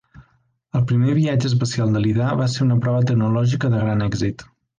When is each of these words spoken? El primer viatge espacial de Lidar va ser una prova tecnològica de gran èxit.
El 0.79 0.85
primer 0.91 1.13
viatge 1.17 1.47
espacial 1.49 1.93
de 1.97 2.01
Lidar 2.07 2.31
va 2.41 2.49
ser 2.55 2.63
una 2.67 2.79
prova 2.87 3.05
tecnològica 3.11 3.73
de 3.77 3.85
gran 3.85 4.05
èxit. 4.09 4.49